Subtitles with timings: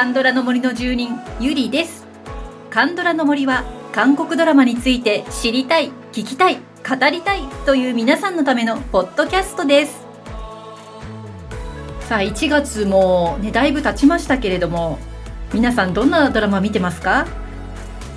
[0.00, 1.10] カンドラの森の住人
[1.40, 2.06] ゆりです。
[2.70, 10.06] カンドラの森は韓国ドラマについて知りたい聞きたい語りたいという皆さんのためのポッドキャストです。
[12.08, 14.98] さあ1月もねだいぶ経ちましたけれども
[15.52, 17.26] 皆さんどんなドラマ見てますか？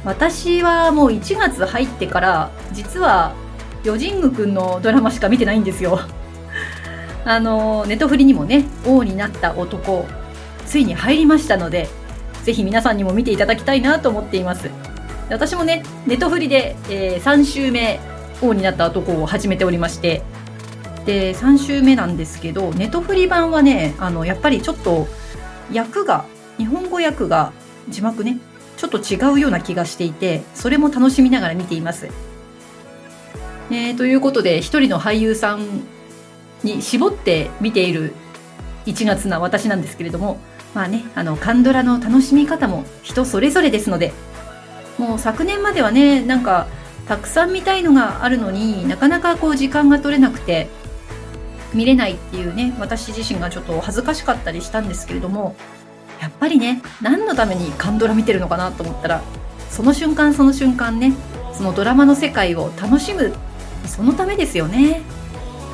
[0.06, 3.36] 私はもう1月入ってから実は
[3.84, 6.00] ヨジングくんのドラマしか見てないんですよ。
[7.26, 10.06] あのネトフリにもね王になった男
[10.66, 11.88] ついに入りましたので
[12.44, 14.70] ぜひ皆さんにも見ていただきたいなと思っています
[15.30, 18.00] 私もねネトフリで、えー、3週目
[18.42, 20.24] 王になった男を始めておりまして
[21.06, 25.08] で3週目なんですけどネトフリ版はねあのやっぱりちょっと
[25.72, 26.26] 役が
[26.58, 27.54] 日本語訳が
[27.90, 28.40] 字幕ね
[28.78, 32.10] ちょっと違うような気がしていてそれも楽しみながら見ています。
[33.72, 35.84] えー、ということで一人の俳優さん
[36.64, 38.14] に絞って見ている
[38.86, 40.38] 1月な私なんですけれども
[40.74, 44.14] まあねあのカンドラの楽しみ方も人それぞれですので
[44.98, 46.68] もう昨年まではねなんか
[47.08, 50.70] たくさん見たいのがあるのになかなかこう時間が取れなくて
[51.74, 55.56] 見れないっていうね私自身がちょっと恥ずかしかったりしたんですけれども
[56.22, 59.22] やっぱりね何のためにカンドラ見てるのかなと思ったら
[59.70, 61.14] その瞬間その瞬間ね
[61.54, 63.34] そのドラマの世界を楽しむ
[63.86, 65.02] そのためですよね。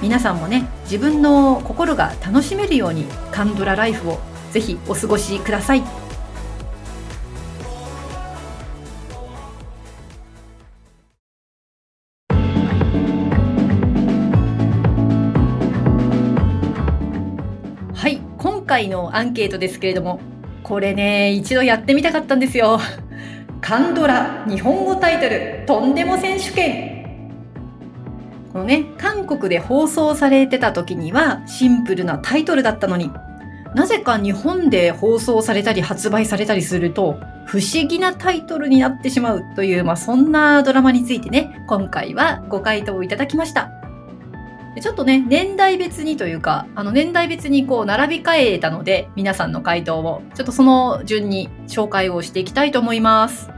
[0.01, 4.19] 皆さんもね自分の心が楽しめるようにカンドラライフを
[4.51, 5.83] ぜひお過ごしください
[17.93, 20.19] はい今回のアンケートですけれども
[20.63, 22.79] これね、一度やってみたかったんですよ。
[23.61, 27.31] カンドラ日本語タイトルとんでも選手権
[28.53, 33.11] このね韓国で放送されてた時にはシンプルなタイトルだったのに
[33.75, 43.71] なぜか日本で放送されたり発売されたりすると不思議なタイトルになってしまうという、まあ、そんなドラマについてね今回はご回答いただきました
[44.81, 53.49] ちょっとね、年代別にというか、あの年代別にこう並び替えたので、皆さんの回答を、ちょっとその順に紹介をしていきたいと思います。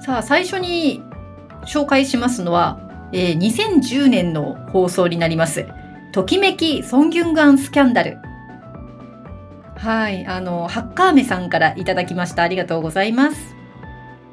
[0.00, 1.02] さあ、最初に
[1.64, 2.78] 紹介しますのは、
[3.12, 5.66] えー、2010年の放送になります。
[6.12, 8.18] ときめきソンギュンガンスキャンダル。
[9.76, 12.42] はい、あの、ハッカーメさんからいただきました。
[12.42, 13.54] ありがとうございます。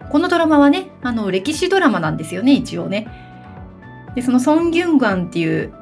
[0.10, 3.08] このドラマはね、あの、歴史ドラマなんですよね、一応ね。
[4.16, 5.74] でそのソン・ギュンガンっていう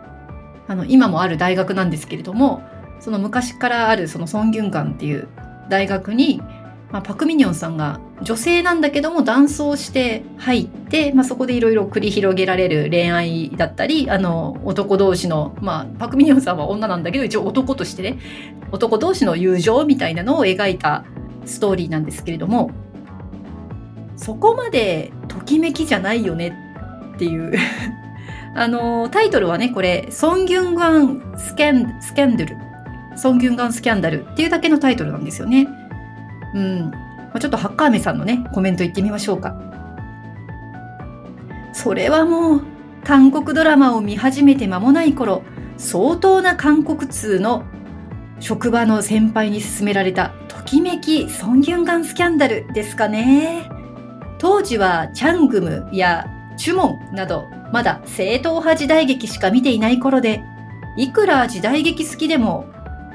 [0.68, 2.64] あの今もある大学なんですけれども
[3.00, 5.28] その昔からあるそのソン・ギュンガンっていう
[5.70, 6.42] 大学に、
[6.92, 18.20] まあ、パク・ミニョンさんが女性なんだけども男装して入って、まあ、そこでいろいろ繰り広げられる恋愛だったりあの男同士の、まあ、パク・ミニョンさんは女なんだけど一応男としてね
[18.72, 21.06] 男同士の友情みたいなのを描いた
[21.46, 22.72] ストーリーなんですけれども
[24.18, 26.54] そこまでときめきじゃないよね
[27.16, 27.54] っていう
[28.54, 32.56] あのタイトルはねこれ「ソン・ギュンガンスキャンスキャンダル」
[33.16, 35.68] 「ソン・ギュンガンスキャンダル」っていうだけのタイトルなんですよね。
[36.54, 39.56] うん、まあ、ちょっとハッカーメさんのねコメント言ってみましょうか。
[41.74, 42.62] それはもう
[43.04, 45.44] 韓国ドラマを見始めて間もない頃
[45.78, 47.64] 相当な韓国通の
[48.40, 53.70] 職場の先輩に勧められたときめきソン・ギュンガンスキャンダルですかね。
[54.40, 56.26] 当時はチャングムや
[56.58, 60.44] チュモンなどまだ正統派時代劇しか見ていない頃で、
[60.98, 62.66] いくら時代劇好きでも、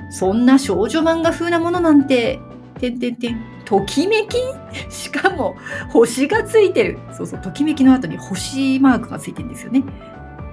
[0.09, 2.41] そんな少女漫画風なものなんて、
[2.79, 4.37] てんてんてん、ときめき？
[4.89, 5.57] しかも、
[5.91, 6.99] 星がついてる。
[7.13, 9.83] そうそう、ときめきの後に星マークがついてるんですよね。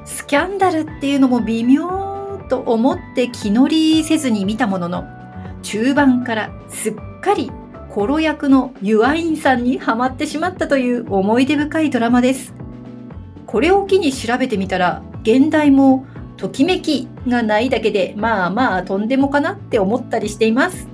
[0.06, 5.06] スキャンダルっていうのも微妙と思って気乗りせずに見たものの、
[5.62, 7.52] 中盤からすっかり
[7.90, 12.54] コロ役のユアインさんにハマってしまったという思い出深いドラマです。
[13.46, 20.88] これを機に調べてみたら現代もときめきがないだけでまあまあとんでもかなって思ったりしています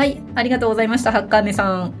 [0.00, 1.92] はいありがとうございましたハッカーメさん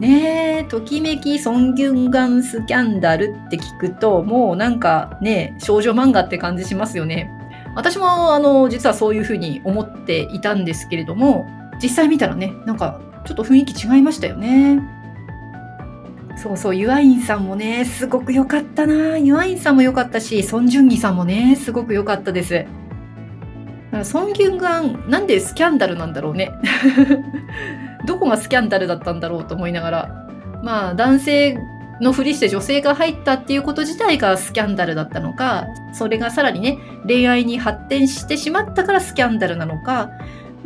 [0.00, 7.30] ねえときめきソンギュンガンスキャンダルって聞くともうなんかね少女漫画って感じしますよね
[7.74, 11.46] 私もあの実はそういうふうに思っていたんですけれども
[11.82, 14.80] 実際見たらねなんかちょっと雰囲気違いましたよね
[16.38, 19.16] そうそう、ユアインさんもね、すごく良かったな。
[19.16, 22.66] ユアインさんも良かったし、ソン・ジュンギさんもね、すごく良かったです。
[24.04, 26.52] ソン・ギュンガン、なんでスキャンダルなんだろうね。
[28.06, 30.26] どこがスキャンダルだったんだろうと思いながら。
[30.62, 31.58] まあ、男性
[32.00, 40.10] のふりして女性が入ったっていうこと自体がスキャンダルだったのか、それがさらにね、恋愛に発展してしまったからスキャンダルなのか、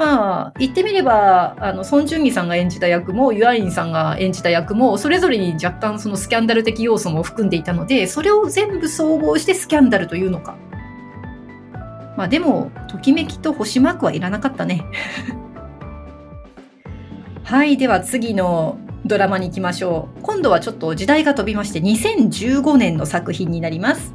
[0.00, 10.56] まあ、言ってみれば、あの、ソン・ジュンギさんが演じた役も、ユアインさんが演じた役も、それぞれに若干そのスキャンダル的要素も含んでいたので、それを全部総合してスキャンダルというのか。
[12.20, 14.84] まあでも、ときめきと星マークはいらなかったね。
[17.44, 18.76] はい、では次の
[19.06, 20.22] ドラマに行きましょう。
[20.22, 24.14] 今度はちょっと時代が飛びまして、2015年の作品になります。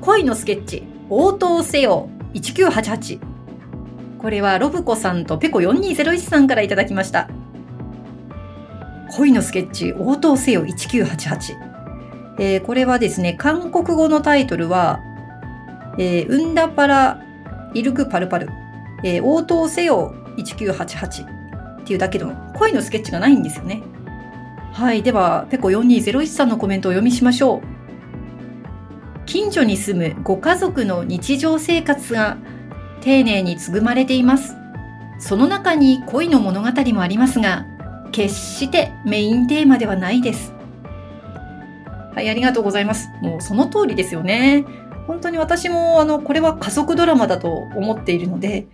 [0.00, 3.20] 恋のスケッチ、応答せよ、1988。
[4.18, 7.28] これはロブコさんとペコ4201さんからいただきました。
[9.16, 11.56] 恋のスケッチ、応答せよ1988。
[12.40, 14.98] えー、これはですね、韓国語のタイトルは、
[15.98, 17.27] えー、ウンダパラ
[17.74, 18.48] イルクパルパル、
[19.04, 23.82] えー、応答せよ1988っていうだけの恋のスケッチがないんですよね。
[24.72, 25.02] はい。
[25.02, 27.60] では、ペコ4201さんのコメントをお読みしましょう。
[29.26, 32.38] 近所に住むご家族の日常生活が
[33.00, 34.54] 丁寧に紡まれています。
[35.18, 37.66] その中に恋の物語もありますが、
[38.12, 40.52] 決してメインテーマではないです。
[42.14, 43.08] はい、ありがとうございます。
[43.20, 44.64] もうその通りですよね。
[45.08, 48.68] 本当に私もあの、これは家族ドラマだと思っているので、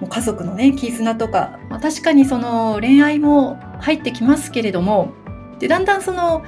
[0.00, 5.12] もう家族のね、絆とか、まあ、確かにその恋愛も入ってきますけれども、
[5.58, 6.44] で、だんだんその、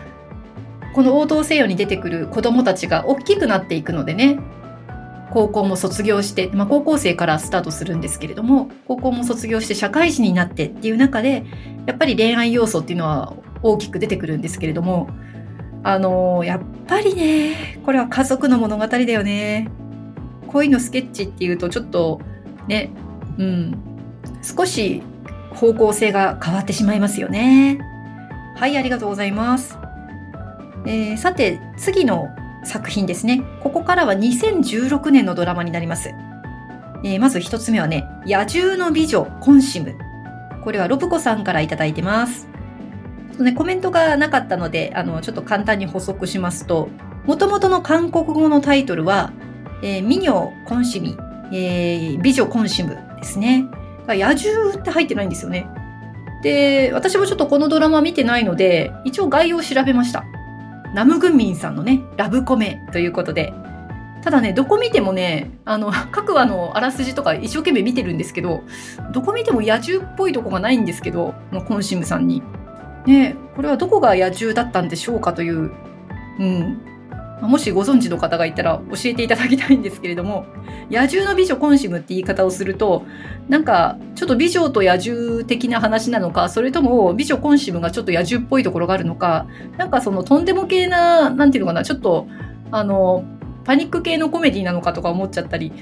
[0.94, 4.38] この応答せよに出てくる子供たちが大きくなっていくのでね、
[5.30, 11.44] 高校も卒業して、まあ、高校生からスタートするんですけれども高校も卒業して社会人になってっていう中で
[11.86, 15.10] やっぱり恋愛要素っていうのは大きく出てくるんですけれども
[15.82, 19.68] あの、やっぱりねこれは家族の物語だよね
[20.48, 22.20] 恋のスケッチっていうとちょっと
[22.66, 22.90] ね
[23.38, 23.78] うん
[24.42, 25.02] 少し
[25.50, 27.78] 方向性が変わってしまいますよね
[28.56, 29.76] はいありがとうございます、
[30.86, 32.28] えー、さて次の
[32.64, 33.42] 作品ですね。
[33.62, 36.10] ここからは2016年のドラマになります。
[37.04, 39.96] えー、まず一つ目はね、野獣の美女コンシム。
[40.62, 42.47] これはロブコさんからいただいてます。
[43.42, 46.88] ね、コメントがなかったので、あの、ちょっと簡単に補足しますと、
[47.26, 49.32] もともとの韓国語のタイトルは、
[49.82, 51.16] えー、ミニョコンシミ、
[51.52, 53.66] えー、美女コンシムですね。
[54.08, 55.68] 野獣って入ってないんですよね。
[56.42, 60.24] で、私もちょっとこのドラマ見てないので、一応概要を調べました。
[60.94, 63.52] ナムグンミンさんのね、ラブコメということで。
[64.22, 68.62] ただね、どこ見てもね、あの、 各話のあらすじとか一生懸命見てるんですけど、
[69.12, 72.42] どこ見ても野獣っぽいとこがないんですけど、のコンシムさんに。
[73.06, 75.72] ねこれはどこが野獣だったんでしょうかという、
[76.38, 76.80] うん、
[77.40, 80.46] もしご存知の方がいたら教えていただきたいんですけれども、
[80.90, 83.04] 野獣の美女コンシムって言い方をすると、
[83.48, 89.46] なんかちょっと美女と野獣的な話なのか、それとも美女コンシムがちょっと野獣っぽいところがあるのか、
[89.76, 92.26] なんかそのとんでも系な、なんていうのかな、ちょっと、
[92.70, 93.24] あの、
[93.64, 95.72] パニック系のコメディなのかとか思っちゃったり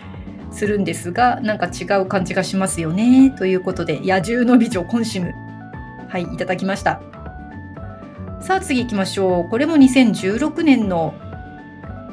[0.51, 3.31] するんですが、なんか違う感じがしますよね。
[3.31, 5.33] ということで、野獣の美女コンシム。
[6.09, 7.01] はい、いただきました。
[8.41, 9.49] さあ次行きましょう。
[9.49, 11.15] これも2016年の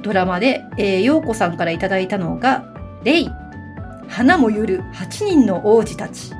[0.02, 2.66] ドラマで、えー、陽子さんからいただいたのが、
[3.04, 3.30] レイ、
[4.08, 6.34] 花もゆる8人の王子たち。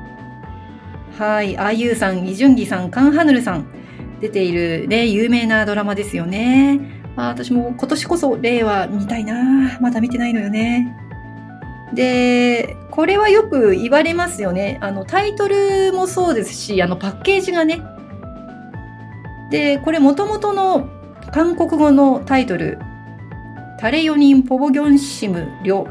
[1.18, 3.66] はい、あゆうさん、イジュンギさん、カンハヌルさん、
[4.20, 6.80] 出ているね、有名なドラマですよね。
[7.16, 10.96] まあ、私も今年こそレイは見たいなまだ見てないのよね。
[11.92, 14.78] で、これはよく言われますよね。
[14.80, 17.82] あの、タイトルもそうですし、あの、パッケージがね。
[19.50, 20.88] で、これもともとの
[21.32, 22.78] 韓国語のタイトル、
[23.80, 25.88] タレ4人ポボギョンシムリョ、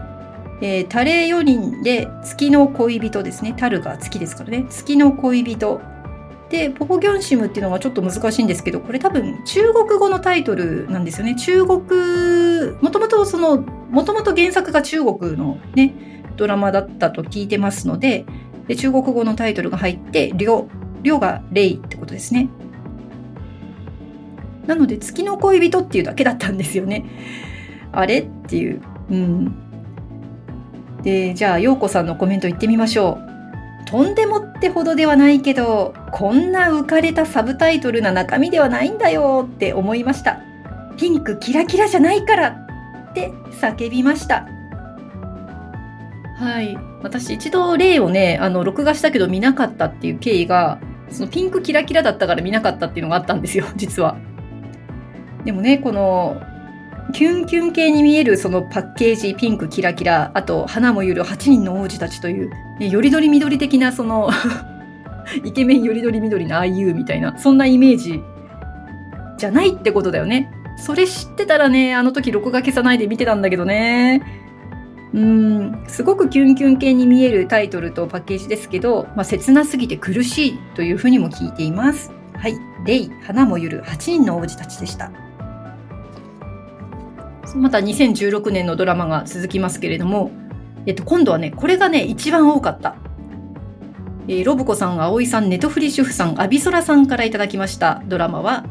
[0.62, 3.53] えー、タレ4人で月の恋人ですね。
[3.57, 4.65] タルが月ですからね。
[4.69, 5.81] 月の恋人。
[6.50, 11.36] で、ポポギョンシムっていうのがちょっと難しいんですけど、これ多分中国語のタイトルなんですよね。
[11.36, 11.81] 中国、
[12.81, 18.25] もともとその、もともと原作が中国のね、ドラマだったと聞いてますので、
[18.68, 20.68] で中国語のタイトルが入って、りょ、
[21.02, 22.50] りょがレイってことですね。
[24.68, 27.06] なので、月の恋人っていうだけだったんですよね。
[27.92, 28.82] あれっていう。
[29.12, 29.56] うん。
[31.04, 33.34] で、じゃあ、陽子さんのコメント言ってみましょう。
[33.86, 40.40] とんでもってほどではないけど、こんな浮かれたサブタイトルな中身ではないんだよって思いました。
[40.98, 42.48] ピンクキラキラじゃないから
[43.12, 44.48] って叫びました。
[46.36, 46.78] はい。
[47.02, 54.18] 私一度例をね、あの、録画したけど見なかったっていう経緯が、そのピンクキラキラだったから見なかったっていうのがあったんですよ、 実は。
[55.46, 56.42] でもね、この
[57.13, 62.50] キュンキュン系に見えるそのパッケージピンクキラキラあと花もゆる8人の王子たちという、
[62.80, 64.30] ね、よりどり緑的なその
[65.44, 68.22] イケメンよりどり緑の IU みたいなそんなイメージ
[69.38, 70.50] じゃないってことだよね。
[70.78, 74.42] それ知ってたらね、あの時録画消さないで見てたんだけどね。
[75.13, 82.12] うん、すごくキュンキュン系に見えるタイトルとパッケージですけど、まあ、切なすぎて苦しいというふうにも聞いています。
[82.36, 82.55] はい。
[82.86, 85.12] レイ、花もゆる8人の王子たちでした。
[87.55, 90.32] また2016年のドラマが続きますけれども、
[90.86, 92.96] えっと、今度はね、これがね、一番多かった。
[94.27, 98.65] えー、ロブコさん、葵さん、ネトフリ主婦さん、アビソラさんからいただきましたドラマは、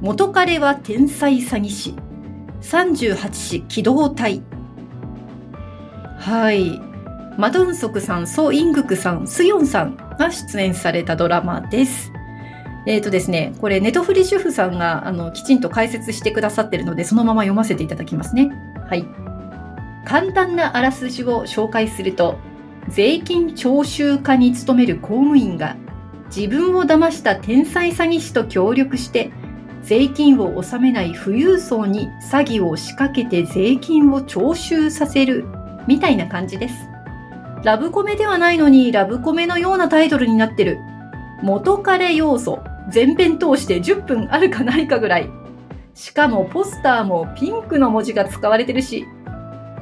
[0.00, 1.94] 元彼は天才詐欺師、
[2.62, 4.42] 38子機動隊。
[6.22, 6.80] はい。
[7.36, 12.12] マドンソクさん、ソ・イングクさん、スヨンさんが出演されたドラマです。
[12.86, 18.52] え、ー、とですね、これ、ネトフリ主婦さんがあのきちんと解説してくださってるので、そのまま読ませていただきますね。
[18.88, 19.04] はい。
[20.04, 22.38] 簡単なあらすじを紹介すると、
[22.86, 25.74] 税金徴収課に勤める公務員が、
[26.26, 29.32] 自分を騙した天才詐欺師と協力して、
[29.82, 35.46] 税金を納めない富裕層に詐欺を仕掛けて税金を徴収させる、
[35.86, 36.74] みたいな感じです。
[37.64, 40.78] ラブコメではないのに、ラブコメのようなタイトルになってる。
[41.42, 45.30] 元彼要素全編通して10分あるかないかぐらい。
[45.94, 49.06] しかもポスターもピンクの文字が使われてるし。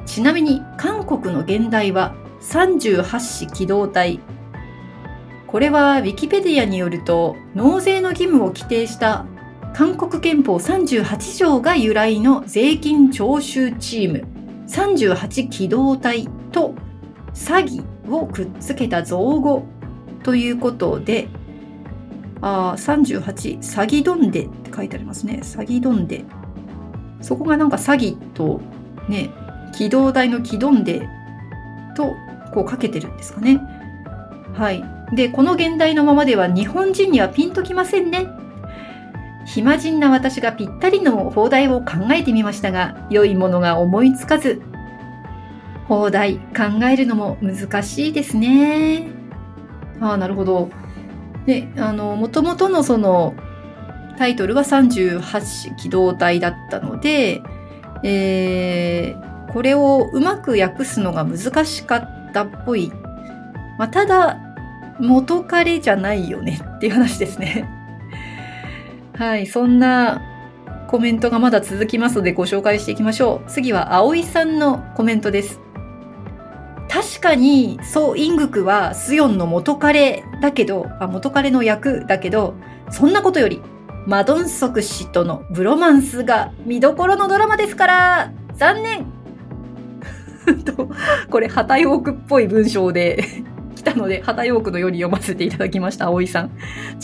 [0.05, 4.19] ちなみに韓国の現代は38子機動隊。
[5.47, 9.25] これは Wikipedia によると納税の義務を規定した
[9.73, 14.30] 韓国憲法38条が由来の税金徴収チーム
[14.71, 16.73] 38機動隊と
[17.33, 19.65] 詐欺をくっつけた造語
[20.23, 21.27] ということで
[22.41, 25.39] あ38、詐欺どんでって書いてありますね。
[25.43, 26.25] 詐欺どんで。
[27.21, 28.61] そこがなんか詐欺と
[29.07, 29.29] ね、
[29.73, 31.07] 機動隊の機どんで
[31.95, 32.15] と
[32.53, 33.61] こうかけてるんですかね。
[34.53, 34.83] はい。
[35.15, 38.27] で、この現代のままでは日本人にはピンときませんね。
[39.45, 44.61] 暇人な私がぴったりの放題を考えてみましたが、良いものが思いつかず、
[45.87, 49.07] 放題考えるのも難しいですね。
[49.99, 50.69] ああ、なるほど。
[51.45, 53.35] で、あの、もともとのその、
[54.17, 57.41] タイトルは38機動隊だったので、
[58.03, 62.91] えー、これをうまく訳すのが難しかったっぽい。
[63.77, 64.37] まあ、ただ、
[64.99, 67.67] 元彼じゃないよねっていう話ですね。
[69.21, 70.19] はい、そんな
[70.89, 73.51] コメントがまだ続きますのでご紹介していきましょう。
[73.51, 75.59] 次は葵さんのコメントです。
[76.89, 82.55] 確かに、ソ・イングクはスヨンの元彼だけど、あ元彼の役だけど、
[82.89, 83.61] そんなことより、
[84.07, 89.05] マドンソク氏とのブロマンスが見どころのドラマですから残念
[90.65, 90.89] と、
[91.29, 93.23] これ、ハタヨークっぽい文章で
[93.77, 96.45] 来たので、ハタヨークのように読ませていただきました、葵さん。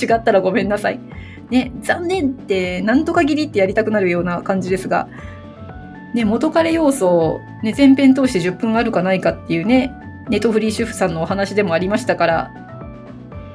[0.02, 1.00] 違ったらごめんなさい。
[1.50, 5.08] ね、残念って、なんとか切りってやりたくなるような感じですが、
[6.14, 9.94] ね、元彼要素、ね、前編通して10分あるかないかっていうね、
[10.30, 12.52] ネットフリー主婦さんのお話でもありましたから、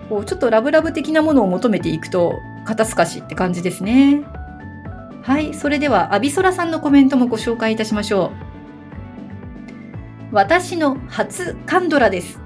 [0.09, 4.23] こうちょっとラブラブ的なものを求めていくと、肩透かしって感じですね。
[5.23, 8.33] はい、それでは、アビソラさんのコメントもご紹介いたしましょ
[10.33, 10.35] う。
[10.35, 12.41] 私の初カンドラです。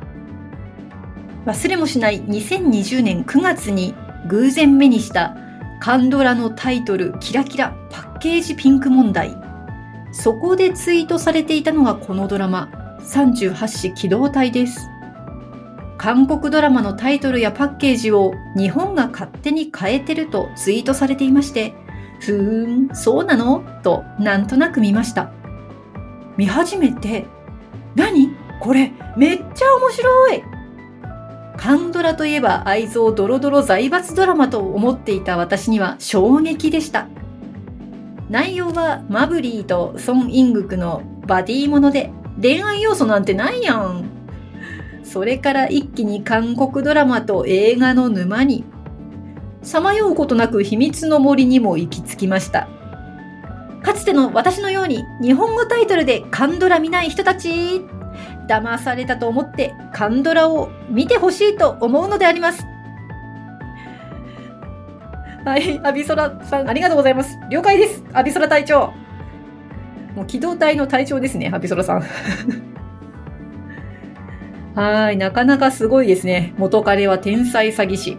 [1.46, 3.94] 忘れもしない2020年9月に
[4.28, 5.36] 偶然目にした
[5.80, 9.36] カンドラのタイトルキラキラパッケージピンク問題。
[10.12, 12.68] そこでツイートされていたのがこのドラマ、
[13.00, 14.88] 38子機動隊です。
[15.98, 21.74] 韓国ドラマのタイトルやパッケージを日本が勝手に変えてるとツイートされていまして、
[22.20, 23.62] ふーん、そうなの？
[23.82, 25.30] となんとなく見ました。
[26.36, 27.26] 見始めて、
[27.94, 28.30] 何？
[28.60, 30.42] これめっちゃ面白い
[31.56, 37.08] カンドラといえば愛憎ドロドロ財閥ドラマと思っていた私には衝撃でした。
[38.28, 42.10] 内容はマブリーとソン・イングクのバディもので
[42.40, 44.10] 恋愛要素なんてないやん。
[45.02, 48.64] それから一気に韓国ドラマと映画の沼に。
[49.62, 52.68] さまようことなく秘密の森にも行き着きました。
[53.82, 57.82] かつての私のように日本語タイトルでカンドラ見ない人たち
[58.48, 62.66] 騙されたと思ってカンドラを見てほしいと思うのであります。
[65.44, 67.38] はい、アビソラさん、ありがとうございます。
[67.50, 68.02] 了解です。
[68.12, 68.92] アビソラ隊長。
[70.16, 72.02] もう機動隊の隊長ですね、アビソラさん。
[74.74, 76.52] はい、なかなかすごいですね。
[76.58, 78.18] 元彼は天才詐欺師。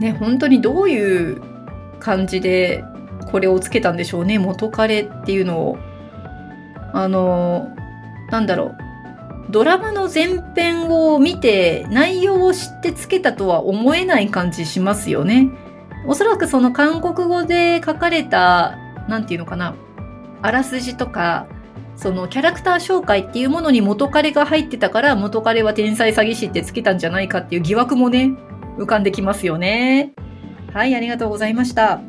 [0.00, 1.42] ね、本当にどういう
[2.00, 2.82] 感じで
[3.30, 4.38] これをつけたんでしょうね。
[4.38, 5.76] 元彼っていうのを。
[6.94, 7.68] あの、
[8.30, 8.83] なんだろう。
[9.50, 15.50] ドラマの前編を見て内容を知ってつけたとは思えない感じしますよね。
[16.06, 18.76] おそらくその韓国語で書かれた、
[19.08, 19.74] なんていうのかな、
[20.42, 21.46] あらすじとか、
[21.96, 28.32] そのキャラクター紹介っていうものに元彼が入ってたから元彼は天才詐欺師ってつけたんじゃないかっていう疑惑もね、
[28.78, 30.12] 浮かんできますよね。
[30.72, 32.00] はい、ありがとうございました。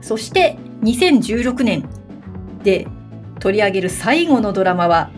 [0.00, 1.88] そして2016年
[2.62, 2.86] で
[3.40, 5.10] 取り上げる最後のドラマは、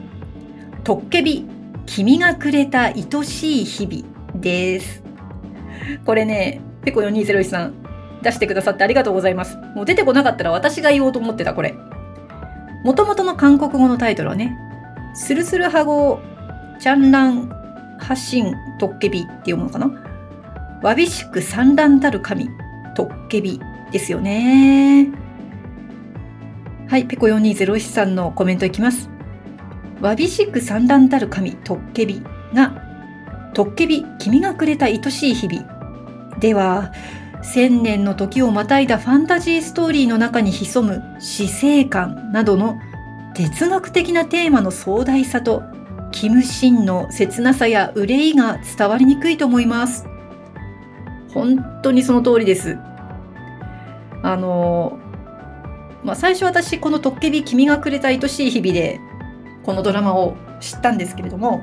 [0.85, 1.47] トッケビ、
[1.87, 5.03] 君がくれた愛しい日々です。
[6.05, 7.75] これね、ペコ4201さん
[8.23, 9.57] 出してくださってありがとうございます。
[9.75, 11.75] もう出てこなかったら私が言おうと思ってた、これ。
[12.85, 14.55] もともとの韓国語のタイトルはね、
[15.15, 16.21] スルスルハゴ
[16.79, 17.49] チャンラン
[17.99, 19.91] ハシントッケビっていうものかな？
[20.83, 22.51] わびしく産卵たる神
[22.95, 23.59] トッケビ
[23.91, 25.09] ですよね。
[26.89, 29.09] はい、ペコ4201さんのコメントいきます。
[30.01, 32.23] わびしく産卵たる神トッケビ
[32.53, 32.83] が、
[33.55, 36.39] トッケビ君がくれた愛しい日々。
[36.41, 36.93] では、
[37.43, 42.79] 千年の時をまたいだファンタジーストーリーの中に潜む死生観などの
[43.35, 45.63] 哲学的なテーマの壮大さと
[46.11, 50.07] キムシンの切なさや憂いが伝わりにくいと思います。
[51.33, 52.79] 本当にその通りです。
[54.23, 54.99] あの、
[56.03, 59.01] まあ、最初私このトッケビ君がくれた愛しい日々で
[59.65, 61.63] このドラマを知ったんですけれども、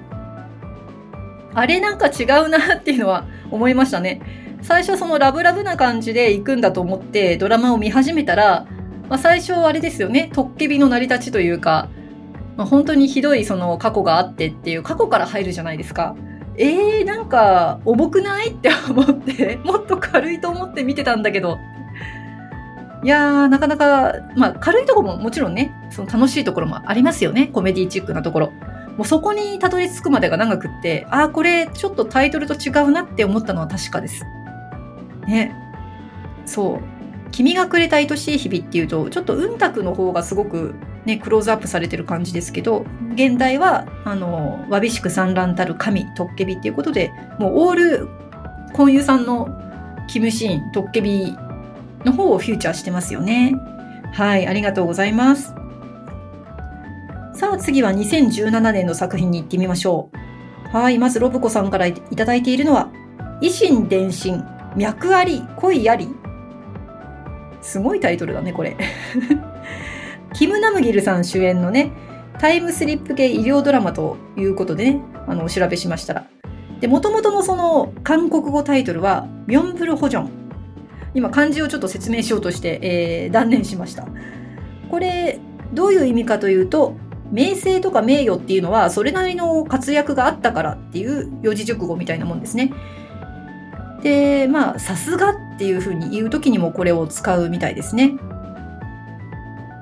[1.54, 4.22] あれなんか違うなっていうのは思いましたね。
[4.62, 8.68] 最初そのラブラブな感じで行くんだと思ってドラマを見始めたら、
[9.10, 11.90] まあ、最初あれですよね、トッケビの成り立ちというか、
[12.58, 16.16] まあ、本当にひどいその過去があってっていう過去から入るじゃないですか。
[16.58, 18.52] えー、なんか重くない？
[18.52, 21.58] って思って、もっと軽いと思って見てたんだけど。
[23.04, 27.48] いやー、なかなか、まあ軽いとこももちろんね、その楽しいところもありますよね。
[27.48, 28.52] コメディチックなところ。
[28.98, 34.24] もうそこにたどり着くまでが長くって、ああ、これちょっとタイトルと違うなって思ったのは確かです。
[35.28, 35.56] ね。
[36.46, 36.80] そう。
[37.32, 48.10] 君がくれた愛しい日々っていうと、ちょっとうんたくの方がすごくね、クローズアップされてる感じですけど、現代は、あの、わびしく産卵たる神、トッケビっていうことで、もうオール、
[48.74, 49.50] コンユさんの
[50.08, 51.36] キムシーン、トッケビ
[52.06, 53.54] の方をフューチャーしてますよね。
[54.14, 55.54] はい、ありがとうございます。
[57.34, 60.78] さあ次は2017年の作品に行ってみましょう。
[60.78, 62.92] はい、まずロブコさんからいただいているのは、
[63.42, 64.44] 維新伝心
[64.76, 66.08] 脈あり、恋あり。
[67.62, 68.78] すごいタイトルだね、これ。
[70.34, 71.92] キム・ナムギルさん主演のね、
[72.40, 76.26] タイムスリップ系医療ドラマということでね、あの、お調べしましたら。
[76.80, 80.41] で、元々のその韓国語タイトルは、ミョンブル・ホジョン。
[81.14, 84.08] 今、漢字をちょっと説明しようとして、えー、断念しました。
[84.90, 85.40] これ、
[85.74, 86.96] どういう意味かというと、
[87.32, 92.74] 名声とか名誉っていうのは、それなりの活躍があったからっていう四字熟語みたいなもんですね。
[94.04, 98.18] で、まあ、さすがっていうふうに言う時にもこれを使うみたいですね。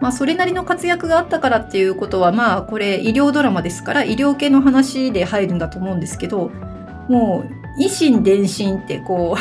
[0.02, 6.52] まあ、それなりの活躍があったからっていうことは、まあ、これ医療ドラマですから、医療系の話で入るんだと思うんですけど、
[7.10, 9.40] もう、維新伝心ってこう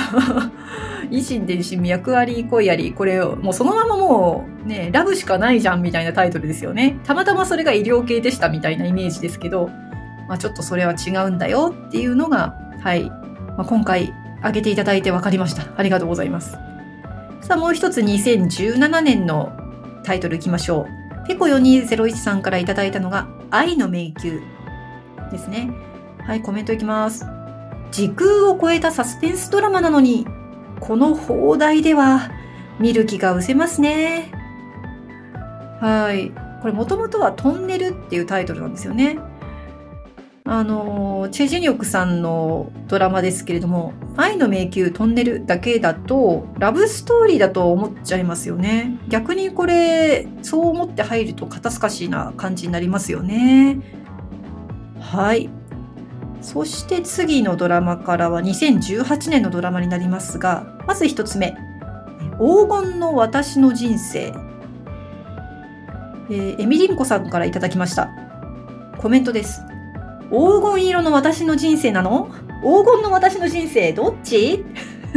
[1.13, 6.99] 維新伝心脈あり恋あり、これを、もうそのままもうね、ラブしかないじゃんみたいなタイトルですよね。
[7.05, 9.71] たまたまそれが医療系でしたみたいなイメージですけど、
[10.29, 13.05] まあちょっとそれは違うんだよっていうのが、はい。
[13.05, 15.65] まあ、今回挙げていただいて分かりました。
[15.77, 16.53] ありがとうございます。
[17.41, 19.53] さあ、もう一つ2017年の
[20.05, 20.87] タイトルいきましょ
[21.25, 21.27] う。
[21.27, 24.41] ペコ4201さんからいただいたのが、愛の迷宮
[25.31, 25.71] ですね。
[26.21, 27.38] はい、コメントいきます。
[27.91, 30.27] 時空を超えたサスペンスドラマなのに、
[30.81, 32.31] この放題では
[32.79, 34.31] 見る気が失せますね。
[35.81, 36.33] はい。
[36.61, 39.19] これもともとはトンネルっていうタイトルなんですよね。
[40.51, 48.99] あの、チェ・ジェニョクさんのドラマですけれども、愛の迷宮トンネルだけだと、ラブストーリーだと思っちゃいますよね。
[49.09, 53.79] 逆にこれ、そう思って入ると肩透かしな感じになりますよね。
[54.99, 55.51] はい。
[56.41, 61.57] そして次のドラマからは2018年のドラマになりますが、まず一つ目。
[62.39, 64.33] 黄金の私の人生。
[66.31, 68.11] えー、エミリンコさんからいただきました。
[68.99, 69.63] コメントです。
[70.31, 72.29] 黄金色の私の人生なの？
[72.63, 74.65] 黄金の私の人生どっち？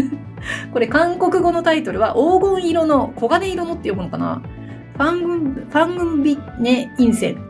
[0.74, 4.42] これ韓国語のタイトルは黄金色の黄金色のって読むのかな？
[4.98, 7.44] ファングン、ファングンビネ陰線、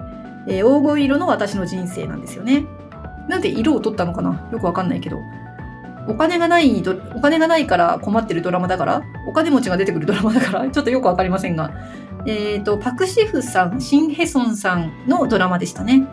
[0.48, 2.66] えー、黄金色の私の人生なんですよね。
[3.32, 4.48] なんで色を取ったのかな？
[4.52, 5.20] よくわかんないけど。
[6.08, 6.84] お金がない、
[7.16, 9.04] お金がないから困ってるドラマだから？
[9.28, 10.70] お金持ちが出てくるドラマだから？
[10.70, 11.72] ちょっとよくわかりませんが。
[12.28, 16.08] えっ、ー、と、パクシフさん、シンヘソンさんのドラマでしたね。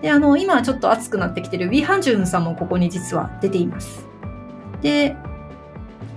[0.00, 4.06] で、あの、今ちょっと熱くなってきてるウィ・ハンジュンさんもここに実は出ています。
[4.80, 5.16] で、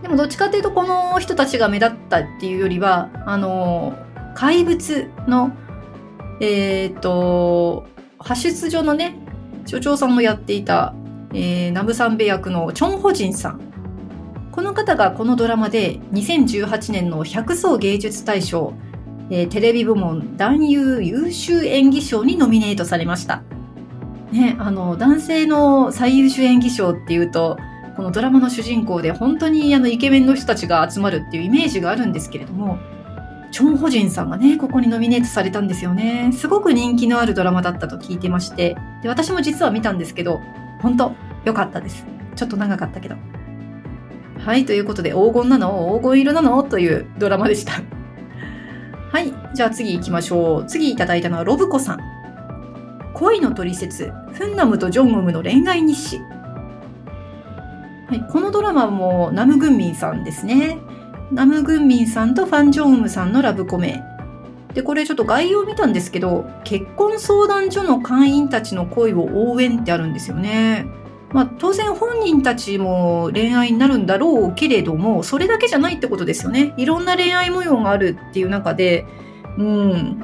[0.02, 3.94] でもどっちかっていうとこの人たちが目立ったっていうよりはあの
[4.36, 5.52] 怪物の
[6.42, 7.86] えっ、ー、と
[8.20, 9.23] 派出所のね
[9.66, 10.94] 所長さんもやっていた、
[11.34, 13.62] えー、ナブサンベ役のチョン・ホジンさん
[14.52, 18.74] この方がこのドラマで2018年の百層芸術大賞、
[19.32, 23.42] えー、テレビ部門男優優秀演技賞にノミネートされました。
[24.32, 27.58] ね、あの男性の最優秀演技賞っていうと
[27.96, 32.80] このドラマの主人公で本当にあのイケメンの人たちが集まるっていうイメージがあるんですけれども
[33.54, 36.32] チョン・ホジンさんがねここにノミネートされたんですよね。
[36.34, 38.76] すごく人気のあるドラマだったと聞いてまして。
[39.04, 40.42] で私も実は見たんですけど
[40.82, 41.14] 本当
[41.46, 42.04] 良かったです。
[42.36, 43.16] ちょっと長かったけど。
[44.40, 45.96] はいということで黄金なの？
[46.02, 46.64] 黄金色なの？
[46.64, 47.74] というドラマでした。
[49.12, 50.66] はいじゃあ次行きましょう。
[50.66, 52.00] 次いただいたのはロブコさん。
[53.14, 54.12] 恋のトリセツ。
[54.32, 56.20] フンナムとジョンウムの恋愛日誌。
[58.08, 60.80] はい、このドラマもナム・グンミンさんですね。
[61.34, 64.04] ナム・グンミンさんとファン・ジョンウムさんのラブコメ。
[64.76, 70.86] で、これちょっと概要を見たんですけど、結婚相談所の会員たちの恋を応援ってあるんですよね。
[71.32, 76.76] まあ、当然本人たちも恋愛になるんだろうけれども、それだけじゃないってことですよね。
[76.78, 79.08] いろんな恋愛模様があるっていう中で、
[79.58, 80.24] うん、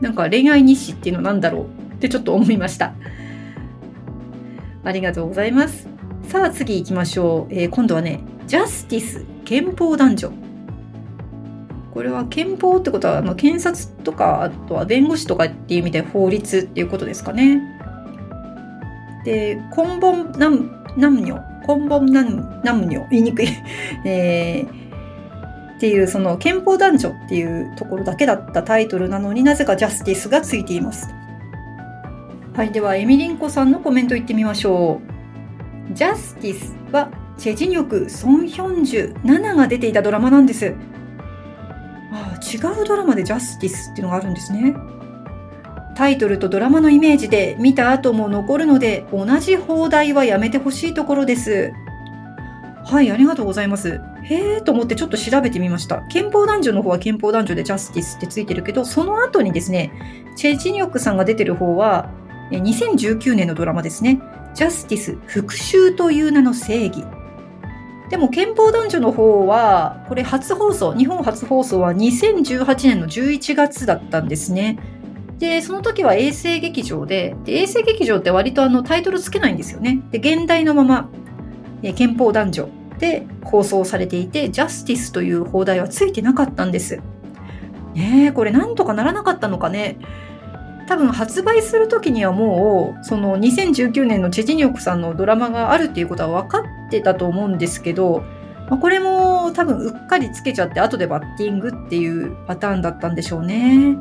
[0.00, 2.92] なんか恋愛日誌っていうのなんだろうってちょっと思いました。
[4.82, 5.88] ありがとうございます。
[6.28, 8.20] さあ次行きましょう、えー、今度はね
[8.54, 10.32] ジャスティス憲法男女。
[11.92, 17.60] これは憲法ってことはあの検察とかあとは弁護士とかっていう意味で法律っていうことですかね。
[19.24, 21.34] で根本男女。
[21.66, 23.08] 根本男女。
[23.10, 23.48] 言いにくい、
[24.06, 31.08] えー、っていうその憲法男女っていうところだけだったタイトルなのになぜかジャスティスがついています。
[32.54, 35.00] はいではエミリンコさんのコメントいってみましょ
[35.90, 35.92] う。
[35.92, 40.74] ジャスティスはチェジニョク・ソン・ヒョンジュ7が出ていたドラマなんです。
[42.12, 44.74] ああ違うドラマでジャスティスっていうのがあるんですね。
[45.96, 51.72] タイトルとドラマのイメージで見た後も残るので同じ放題はやめてほしいところです。
[52.84, 54.00] はい、ありがとうございます。
[54.24, 56.02] へえと思ってちょっと調べてみました。
[56.02, 59.90] 憲法男女の方は憲法男女でジャスティスってついてるけど、その後にですね、
[60.36, 62.10] チェジニョクさんが出てる方は、
[62.50, 64.20] 2019年のドラマですね。
[64.54, 67.04] ジャスティス復讐という名の正義。
[68.10, 74.78] でも憲法男女の方は、これ初放送、日本初放送は2018年の11月だったんですね。
[75.38, 80.02] で、その時は衛星劇場で、で衛星劇場って割とあのタイトルつけないんですよね。
[80.10, 81.08] で、現代のまま、
[81.96, 87.00] 憲法男女で放送されていて、ジャスティスという放題はついてなかったんです。
[87.94, 89.98] ねえ、これなんとかならなかったのかね。
[90.86, 98.22] 多分発売する時にはもうその2019年のチェジニョクさんのドラマがあるっていうことは分かってたと思うんですけど、
[98.68, 103.96] まあ、これも多分うっかりつけちゃって後でバッティングっていうパターンだったんでしょうね。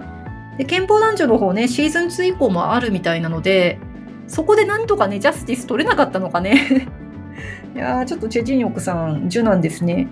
[0.57, 3.79] で憲法男女の方ねシーズン2以降もあるみたいなので
[4.27, 6.87] そこでなんとかねジャスティス取れなかったのかね
[7.75, 10.07] いやーちょっとチェジニョクさん受難ですね。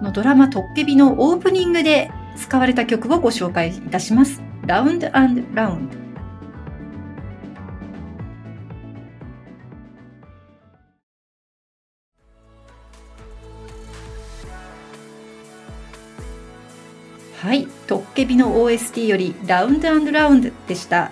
[0.00, 4.40] のドラマ「トッケビ」のオープニングで使われた曲をご紹介いたします。
[4.64, 6.08] ラウンドラウンド。
[17.40, 21.10] はい、トッケビの OST よりラウンドラウンドでした。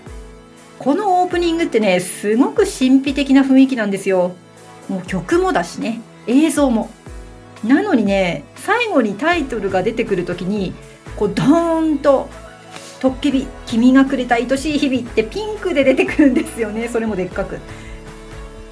[0.79, 4.35] このオープニングってね、すごく神秘的な雰囲気なんですよ。
[4.89, 6.91] もう曲もだしね映像も
[7.65, 10.75] なのにね最後にタイトルが出てくる時に
[11.17, 12.29] こうドーンと
[13.01, 17.59] 「トッケビ君がくれた愛しい日々」ってピンクで出てくるんですよねそれもでっかく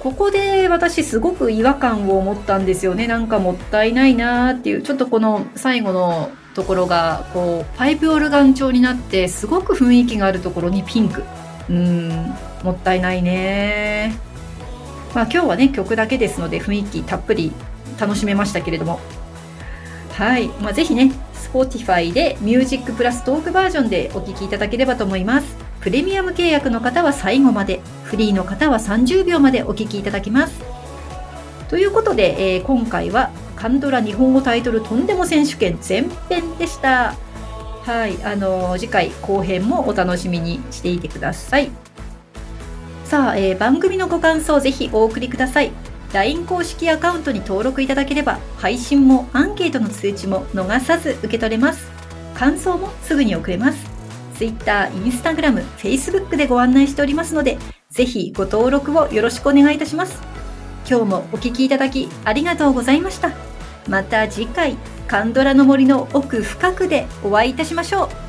[0.05, 3.07] ここで私すごく違和感を持ったんですよね。
[3.07, 11.23] なんかもったいないなーっていう、ちょっとこの最後のところが、こう、パイプオルガン調になって、すごく雰囲気があるところにピンク。
[11.69, 14.15] うーん、もったいないね
[15.15, 17.53] まあ今日はね、曲だけですので雰囲気たっぷり
[17.97, 18.99] 楽しめましたけれども。
[20.11, 20.49] はい。
[20.59, 25.55] まあ、ぜひね、Spotify で Music プラストークバージョンでお聴きいただければと思います。
[25.79, 30.61] プレミアム契約の方は最後まで、フリーの方は30秒までお聞きいただきます。
[31.69, 37.15] ということで、えー、今回はカンドラ日本語タイトルとんでも選手権前編でした。
[37.83, 41.69] はい、あのー、次回後編もお楽しみにしていてください。
[43.05, 45.71] さあ、えー、番組のご感想ぜひお送りください。
[46.11, 51.87] LINE 公式アカウントに登録いただければ配信もアンケートの通知も逃さず受け取れます。
[52.33, 53.85] 感想もすぐに送れます。
[54.37, 57.57] Twitter、Instagram、Facebook でご案内しておりますので、
[57.89, 60.21] ぜひご登録をよろしくお願いいたします。
[60.89, 63.31] 今日もお聴きいただきありがとうございました。
[63.87, 68.24] また次回、カンドラの森の奥深くでお会いいたしましょう。